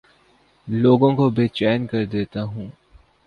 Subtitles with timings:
[0.67, 2.67] لوگوں کو بے چین کر دیتا ہوں